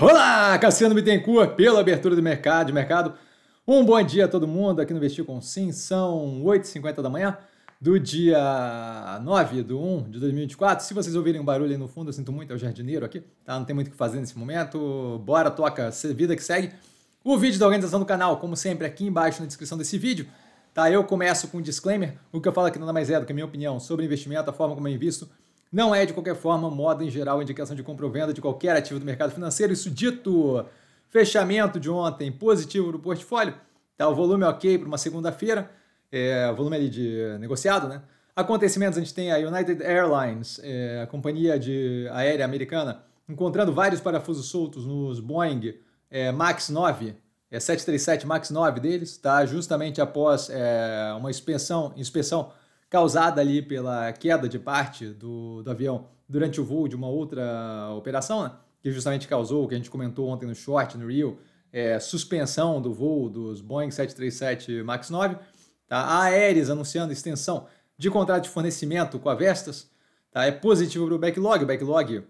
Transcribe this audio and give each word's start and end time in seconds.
Olá, 0.00 0.58
Cassiano 0.58 0.94
Bittencourt, 0.94 1.54
pela 1.54 1.78
abertura 1.78 2.16
do 2.16 2.22
mercado, 2.22 2.68
de 2.68 2.72
mercado. 2.72 3.12
Um 3.68 3.84
bom 3.84 4.02
dia 4.02 4.24
a 4.24 4.28
todo 4.28 4.48
mundo 4.48 4.80
aqui 4.80 4.92
no 4.92 4.98
Investir 4.98 5.22
com 5.22 5.38
Sim. 5.40 5.70
São 5.70 6.42
8h50 6.42 7.02
da 7.02 7.10
manhã 7.10 7.36
do 7.78 8.00
dia 8.00 9.20
9 9.22 9.62
de 9.62 9.74
1 9.74 10.10
de 10.10 10.18
2024. 10.18 10.84
Se 10.84 10.94
vocês 10.94 11.14
ouvirem 11.14 11.40
um 11.40 11.44
barulho 11.44 11.70
aí 11.70 11.76
no 11.76 11.86
fundo, 11.86 12.08
eu 12.08 12.12
sinto 12.12 12.32
muito, 12.32 12.52
é 12.52 12.56
o 12.56 12.58
jardineiro 12.58 13.04
aqui, 13.04 13.22
tá? 13.44 13.58
Não 13.58 13.66
tem 13.66 13.74
muito 13.74 13.88
o 13.88 13.90
que 13.90 13.96
fazer 13.96 14.18
nesse 14.18 14.36
momento. 14.36 15.20
Bora, 15.26 15.50
toca, 15.50 15.90
vida 16.16 16.34
que 16.34 16.42
segue. 16.42 16.72
O 17.22 17.36
vídeo 17.36 17.60
da 17.60 17.66
organização 17.66 18.00
do 18.00 18.06
canal, 18.06 18.38
como 18.38 18.56
sempre, 18.56 18.86
aqui 18.86 19.04
embaixo 19.04 19.40
na 19.40 19.46
descrição 19.46 19.76
desse 19.76 19.98
vídeo. 19.98 20.26
Tá, 20.72 20.90
eu 20.90 21.04
começo 21.04 21.48
com 21.48 21.58
um 21.58 21.62
disclaimer. 21.62 22.14
O 22.32 22.40
que 22.40 22.48
eu 22.48 22.52
falo 22.52 22.68
aqui 22.68 22.78
nada 22.78 22.94
mais 22.94 23.10
é 23.10 23.20
do 23.20 23.26
que 23.26 23.32
a 23.32 23.34
minha 23.34 23.46
opinião 23.46 23.78
sobre 23.78 24.06
investimento, 24.06 24.48
a 24.48 24.54
forma 24.54 24.74
como 24.74 24.88
eu 24.88 24.92
invisto 24.92 25.28
não 25.72 25.94
é, 25.94 26.04
de 26.04 26.12
qualquer 26.12 26.36
forma, 26.36 26.70
moda 26.70 27.02
em 27.02 27.08
geral, 27.08 27.40
indicação 27.40 27.74
de 27.74 27.82
compra 27.82 28.04
ou 28.04 28.12
venda 28.12 28.34
de 28.34 28.42
qualquer 28.42 28.76
ativo 28.76 29.00
do 29.00 29.06
mercado 29.06 29.32
financeiro. 29.32 29.72
Isso 29.72 29.90
dito, 29.90 30.64
fechamento 31.08 31.80
de 31.80 31.88
ontem 31.88 32.30
positivo 32.30 32.92
do 32.92 32.98
portfólio. 32.98 33.54
Tá, 33.96 34.06
o 34.08 34.14
volume 34.14 34.44
ok 34.44 34.78
para 34.78 34.86
uma 34.86 34.98
segunda-feira, 34.98 35.70
é, 36.10 36.52
volume 36.52 36.76
ali 36.76 36.90
de 36.90 37.38
negociado, 37.40 37.88
né? 37.88 38.02
Acontecimentos, 38.34 38.96
a 38.96 39.00
gente 39.00 39.12
tem 39.12 39.30
a 39.30 39.36
United 39.36 39.82
Airlines, 39.82 40.58
é, 40.62 41.02
a 41.02 41.06
companhia 41.06 41.58
de 41.58 42.08
aérea 42.12 42.44
americana, 42.44 43.02
encontrando 43.28 43.72
vários 43.72 44.00
parafusos 44.00 44.46
soltos 44.46 44.86
nos 44.86 45.20
Boeing 45.20 45.74
é, 46.10 46.32
MAX 46.32 46.70
9, 46.70 47.14
é, 47.50 47.60
737 47.60 48.26
MAX 48.26 48.50
9 48.50 48.80
deles, 48.80 49.18
tá? 49.18 49.44
justamente 49.44 50.00
após 50.00 50.48
é, 50.50 51.14
uma 51.16 51.30
inspeção, 51.30 51.92
inspeção 51.96 52.50
causada 52.92 53.40
ali 53.40 53.62
pela 53.62 54.12
queda 54.12 54.46
de 54.46 54.58
parte 54.58 55.06
do, 55.06 55.62
do 55.62 55.70
avião 55.70 56.08
durante 56.28 56.60
o 56.60 56.64
voo 56.64 56.86
de 56.86 56.94
uma 56.94 57.08
outra 57.08 57.88
operação, 57.96 58.44
né? 58.44 58.52
que 58.82 58.92
justamente 58.92 59.26
causou 59.26 59.64
o 59.64 59.68
que 59.68 59.74
a 59.74 59.78
gente 59.78 59.88
comentou 59.88 60.28
ontem 60.28 60.44
no 60.44 60.54
short, 60.54 60.98
no 60.98 61.10
Rio, 61.10 61.38
é, 61.72 61.98
suspensão 61.98 62.82
do 62.82 62.92
voo 62.92 63.30
dos 63.30 63.62
Boeing 63.62 63.90
737 63.90 64.82
MAX 64.82 65.08
9. 65.08 65.36
Tá? 65.88 66.00
A 66.00 66.24
Aeres 66.24 66.68
anunciando 66.68 67.14
extensão 67.14 67.66
de 67.96 68.10
contrato 68.10 68.42
de 68.42 68.50
fornecimento 68.50 69.18
com 69.18 69.30
a 69.30 69.34
Vestas. 69.34 69.90
Tá? 70.30 70.44
É 70.44 70.52
positivo 70.52 71.06
para 71.06 71.14
o 71.14 71.18
backlog. 71.18 71.64
O 71.64 71.66
backlog, 71.66 72.22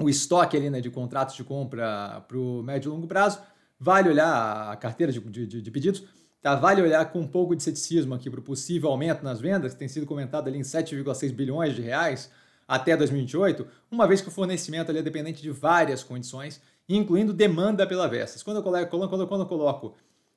o 0.00 0.08
estoque 0.08 0.56
ali, 0.56 0.70
né, 0.70 0.80
de 0.80 0.88
contratos 0.88 1.36
de 1.36 1.44
compra 1.44 2.24
para 2.26 2.38
o 2.38 2.62
médio 2.62 2.88
e 2.88 2.90
longo 2.90 3.06
prazo. 3.06 3.38
Vale 3.78 4.08
olhar 4.08 4.72
a 4.72 4.76
carteira 4.76 5.12
de, 5.12 5.20
de, 5.20 5.60
de 5.60 5.70
pedidos 5.70 6.04
Tá, 6.44 6.54
vale 6.54 6.82
olhar 6.82 7.02
com 7.10 7.20
um 7.20 7.26
pouco 7.26 7.56
de 7.56 7.62
ceticismo 7.62 8.12
aqui 8.12 8.28
para 8.28 8.38
o 8.38 8.42
possível 8.42 8.90
aumento 8.90 9.24
nas 9.24 9.40
vendas, 9.40 9.72
que 9.72 9.78
tem 9.78 9.88
sido 9.88 10.04
comentado 10.04 10.46
ali 10.46 10.58
em 10.58 10.60
7,6 10.60 11.32
bilhões 11.32 11.74
de 11.74 11.80
reais 11.80 12.30
até 12.68 12.94
2028, 12.94 13.66
uma 13.90 14.06
vez 14.06 14.20
que 14.20 14.28
o 14.28 14.30
fornecimento 14.30 14.92
é 14.92 15.00
dependente 15.00 15.40
de 15.40 15.50
várias 15.50 16.04
condições, 16.04 16.60
incluindo 16.86 17.32
demanda 17.32 17.86
pela 17.86 18.06
Vestas. 18.06 18.42
Quando 18.42 18.58
eu 18.58 18.62
coloco, 18.62 19.08
quando, 19.08 19.26
quando 19.26 19.40
eu 19.40 19.46
coloco 19.46 19.94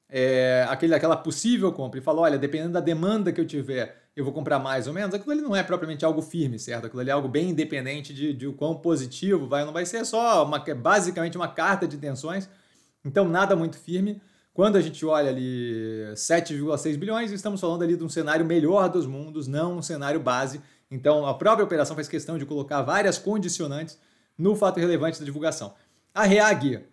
é, 0.08 0.66
aquele, 0.69 0.95
aquela 0.95 1.17
possível 1.17 1.73
compra 1.73 1.99
e 1.99 2.02
falo, 2.02 2.21
olha, 2.21 2.38
dependendo 2.38 2.71
da 2.71 2.80
demanda 2.80 3.33
que 3.33 3.42
eu 3.42 3.45
tiver, 3.45 4.08
eu 4.16 4.23
vou 4.23 4.31
comprar 4.31 4.59
mais 4.59 4.88
ou 4.88 4.94
menos, 4.94 5.14
aquilo 5.14 5.33
ali 5.33 5.42
não 5.42 5.53
é 5.53 5.61
propriamente 5.61 6.05
algo 6.05 6.21
firme, 6.21 6.58
certo? 6.58 6.86
Aquilo 6.86 7.02
ali 7.02 7.09
é 7.09 7.14
algo 7.14 7.27
bem 7.27 7.49
independente 7.49 8.14
de, 8.14 8.31
de 8.31 8.47
o 8.47 8.53
quão 8.53 8.75
positivo 8.75 9.45
vai 9.45 9.59
ou 9.59 9.66
não 9.66 9.73
vai 9.73 9.86
ser, 9.86 9.97
é 9.97 10.05
só 10.05 10.45
uma, 10.45 10.58
basicamente 10.73 11.36
uma 11.36 11.49
carta 11.49 11.86
de 11.86 11.97
intenções, 11.97 12.49
então 13.03 13.27
nada 13.27 13.58
muito 13.58 13.77
firme. 13.77 14.21
Quando 14.58 14.75
a 14.75 14.81
gente 14.81 15.05
olha 15.05 15.30
ali 15.30 16.02
7,6 16.16 16.97
bilhões, 16.97 17.31
estamos 17.31 17.61
falando 17.61 17.83
ali 17.83 17.95
de 17.95 18.03
um 18.03 18.09
cenário 18.09 18.44
melhor 18.44 18.89
dos 18.89 19.05
mundos, 19.05 19.45
não 19.47 19.77
um 19.77 19.81
cenário 19.83 20.19
base. 20.19 20.59
Então, 20.89 21.27
a 21.27 21.33
própria 21.36 21.64
operação 21.64 21.95
faz 21.95 22.08
questão 22.08 22.39
de 22.39 22.45
colocar 22.47 22.81
várias 22.81 23.19
condicionantes 23.19 23.99
no 24.36 24.55
fato 24.55 24.80
relevante 24.80 25.19
da 25.19 25.25
divulgação. 25.25 25.75
A 26.11 26.23
REAG, 26.23 26.83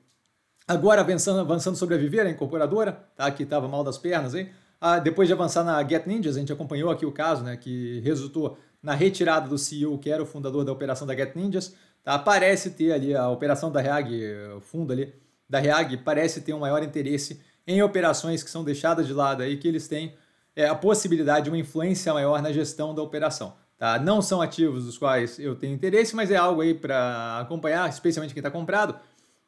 agora 0.68 1.00
avançando, 1.00 1.40
avançando 1.40 1.74
sobre 1.74 1.94
a 1.94 1.98
Viver, 1.98 2.26
a 2.26 2.30
incorporadora, 2.30 3.02
tá? 3.16 3.30
que 3.30 3.44
estava 3.44 3.66
mal 3.66 3.82
das 3.82 3.96
pernas 3.96 4.34
aí. 4.34 4.50
Ah, 4.78 4.98
depois 4.98 5.26
de 5.26 5.32
avançar 5.32 5.64
na 5.64 5.82
Get 5.88 6.06
Ninjas, 6.06 6.36
a 6.36 6.40
gente 6.40 6.52
acompanhou 6.52 6.90
aqui 6.90 7.06
o 7.06 7.12
caso, 7.12 7.42
né, 7.42 7.56
que 7.56 7.98
resultou 8.00 8.58
na 8.82 8.92
retirada 8.92 9.48
do 9.48 9.56
CEO, 9.56 9.96
que 9.96 10.10
era 10.10 10.22
o 10.22 10.26
fundador 10.26 10.66
da 10.66 10.72
operação 10.72 11.06
da 11.06 11.16
Get 11.16 11.34
Ninjas. 11.34 11.74
Tá? 12.02 12.18
Parece 12.18 12.72
ter 12.72 12.92
ali 12.92 13.16
a 13.16 13.30
operação 13.30 13.72
da 13.72 13.80
REAG, 13.80 14.22
o 14.54 14.60
fundo 14.60 14.92
ali 14.92 15.14
da 15.48 15.60
REAG, 15.60 15.96
parece 15.96 16.42
ter 16.42 16.52
um 16.52 16.58
maior 16.58 16.82
interesse 16.82 17.40
em 17.66 17.82
operações 17.82 18.42
que 18.42 18.50
são 18.50 18.64
deixadas 18.64 19.06
de 19.06 19.12
lado 19.12 19.42
aí, 19.42 19.56
que 19.56 19.66
eles 19.66 19.88
têm 19.88 20.14
é, 20.54 20.66
a 20.66 20.74
possibilidade 20.74 21.44
de 21.44 21.50
uma 21.50 21.58
influência 21.58 22.12
maior 22.12 22.40
na 22.42 22.52
gestão 22.52 22.94
da 22.94 23.02
operação. 23.02 23.54
Tá? 23.76 23.98
Não 23.98 24.22
são 24.22 24.40
ativos 24.40 24.84
dos 24.84 24.96
quais 24.96 25.38
eu 25.38 25.56
tenho 25.56 25.74
interesse, 25.74 26.14
mas 26.14 26.30
é 26.30 26.36
algo 26.36 26.60
aí 26.60 26.74
para 26.74 27.40
acompanhar, 27.40 27.88
especialmente 27.88 28.32
quem 28.32 28.40
está 28.40 28.50
comprado 28.50 28.98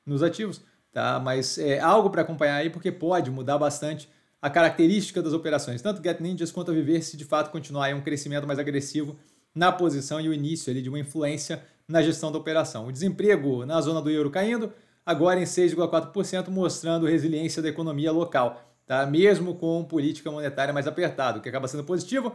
nos 0.04 0.22
ativos, 0.22 0.62
tá? 0.92 1.20
mas 1.20 1.58
é 1.58 1.78
algo 1.78 2.10
para 2.10 2.22
acompanhar 2.22 2.56
aí 2.56 2.70
porque 2.70 2.90
pode 2.90 3.30
mudar 3.30 3.58
bastante 3.58 4.08
a 4.40 4.50
característica 4.50 5.22
das 5.22 5.32
operações, 5.32 5.82
tanto 5.82 6.02
Get 6.02 6.20
Ninjas 6.20 6.52
quanto 6.52 6.70
a 6.70 6.74
Viver, 6.74 7.02
se 7.02 7.16
de 7.16 7.24
fato 7.24 7.50
continuar 7.50 7.92
um 7.94 8.00
crescimento 8.00 8.46
mais 8.46 8.58
agressivo 8.58 9.16
na 9.54 9.72
posição 9.72 10.20
e 10.20 10.28
o 10.28 10.34
início 10.34 10.70
ali 10.70 10.82
de 10.82 10.88
uma 10.88 10.98
influência 10.98 11.62
na 11.88 12.02
gestão 12.02 12.30
da 12.30 12.38
operação. 12.38 12.86
O 12.86 12.92
desemprego 12.92 13.64
na 13.64 13.80
zona 13.80 14.02
do 14.02 14.10
euro 14.10 14.30
caindo, 14.30 14.72
agora 15.06 15.40
em 15.40 15.44
6,4%, 15.44 16.48
mostrando 16.48 17.06
resiliência 17.06 17.62
da 17.62 17.68
economia 17.68 18.10
local, 18.10 18.60
tá? 18.84 19.06
mesmo 19.06 19.54
com 19.54 19.84
política 19.84 20.30
monetária 20.32 20.74
mais 20.74 20.88
apertada, 20.88 21.38
o 21.38 21.40
que 21.40 21.48
acaba 21.48 21.68
sendo 21.68 21.84
positivo, 21.84 22.32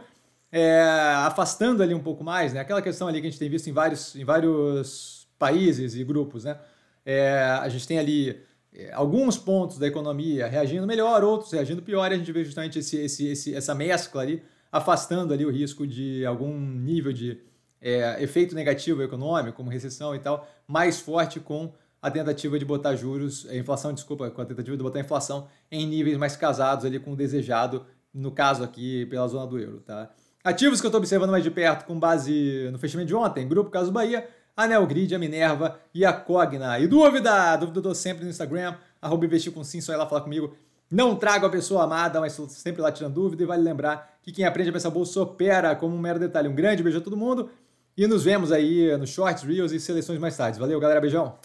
é, 0.50 0.80
afastando 1.18 1.82
ali 1.82 1.92
um 1.92 2.02
pouco 2.02 2.24
mais, 2.24 2.54
né? 2.54 2.60
aquela 2.60 2.80
questão 2.80 3.06
ali 3.06 3.20
que 3.20 3.26
a 3.26 3.30
gente 3.30 3.38
tem 3.38 3.50
visto 3.50 3.68
em 3.68 3.72
vários, 3.72 4.16
em 4.16 4.24
vários 4.24 5.28
países 5.38 5.94
e 5.94 6.02
grupos. 6.02 6.44
Né? 6.44 6.58
É, 7.04 7.58
a 7.60 7.68
gente 7.68 7.86
tem 7.86 7.98
ali 7.98 8.40
é, 8.74 8.90
alguns 8.92 9.36
pontos 9.36 9.78
da 9.78 9.86
economia 9.86 10.46
reagindo 10.46 10.86
melhor, 10.86 11.22
outros 11.22 11.52
reagindo 11.52 11.82
pior, 11.82 12.10
e 12.10 12.14
a 12.14 12.18
gente 12.18 12.32
vê 12.32 12.42
justamente 12.42 12.78
esse, 12.78 12.96
esse, 12.96 13.28
esse, 13.28 13.54
essa 13.54 13.74
mescla 13.74 14.22
ali, 14.22 14.42
afastando 14.70 15.34
ali 15.34 15.44
o 15.44 15.50
risco 15.50 15.86
de 15.86 16.24
algum 16.24 16.58
nível 16.58 17.12
de 17.12 17.38
é, 17.82 18.22
efeito 18.22 18.54
negativo 18.54 19.02
econômico, 19.02 19.58
como 19.58 19.68
recessão 19.68 20.14
e 20.14 20.18
tal, 20.18 20.48
mais 20.66 21.00
forte 21.00 21.38
com 21.38 21.74
a 22.02 22.10
tentativa 22.10 22.58
de 22.58 22.64
botar 22.64 22.96
juros, 22.96 23.46
a 23.48 23.54
inflação, 23.54 23.92
desculpa, 23.92 24.28
com 24.28 24.42
a 24.42 24.44
tentativa 24.44 24.76
de 24.76 24.82
botar 24.82 24.98
a 24.98 25.02
inflação 25.02 25.46
em 25.70 25.86
níveis 25.86 26.16
mais 26.18 26.34
casados 26.34 26.84
ali 26.84 26.98
com 26.98 27.12
o 27.12 27.16
desejado, 27.16 27.86
no 28.12 28.32
caso 28.32 28.64
aqui 28.64 29.06
pela 29.06 29.28
zona 29.28 29.46
do 29.46 29.56
euro, 29.56 29.80
tá? 29.80 30.10
Ativos 30.42 30.80
que 30.80 30.86
eu 30.86 30.88
estou 30.88 30.98
observando 30.98 31.30
mais 31.30 31.44
de 31.44 31.50
perto 31.52 31.86
com 31.86 31.96
base 31.96 32.68
no 32.72 32.78
fechamento 32.78 33.06
de 33.06 33.14
ontem, 33.14 33.46
Grupo 33.46 33.70
Caso 33.70 33.92
Bahia, 33.92 34.28
a 34.56 34.66
Neogrid, 34.66 35.14
a 35.14 35.18
Minerva 35.18 35.78
e 35.94 36.04
a 36.04 36.12
Cogna. 36.12 36.80
E 36.80 36.88
dúvida? 36.88 37.54
Dúvida 37.56 37.78
eu 37.78 37.82
dou 37.82 37.94
sempre 37.94 38.24
no 38.24 38.30
Instagram, 38.30 38.74
arroba 39.00 39.24
investir 39.24 39.52
com 39.52 39.62
sim, 39.62 39.80
só 39.80 39.92
ir 39.92 39.96
lá 39.96 40.04
falar 40.04 40.22
comigo. 40.22 40.56
Não 40.90 41.14
trago 41.14 41.46
a 41.46 41.50
pessoa 41.50 41.84
amada, 41.84 42.20
mas 42.20 42.32
sempre 42.32 42.82
lá 42.82 42.90
tirando 42.90 43.14
dúvida 43.14 43.44
e 43.44 43.46
vale 43.46 43.62
lembrar 43.62 44.18
que 44.20 44.32
quem 44.32 44.44
aprende 44.44 44.70
a 44.70 44.72
pensar 44.72 44.90
bolsa 44.90 45.22
opera 45.22 45.74
como 45.76 45.94
um 45.94 45.98
mero 46.00 46.18
detalhe. 46.18 46.48
Um 46.48 46.54
grande 46.54 46.82
beijo 46.82 46.98
a 46.98 47.00
todo 47.00 47.16
mundo 47.16 47.48
e 47.96 48.06
nos 48.08 48.24
vemos 48.24 48.50
aí 48.50 48.94
nos 48.98 49.10
shorts, 49.10 49.44
reels 49.44 49.70
e 49.70 49.78
seleções 49.78 50.18
mais 50.18 50.36
tarde. 50.36 50.58
Valeu, 50.58 50.78
galera, 50.80 51.00
beijão! 51.00 51.38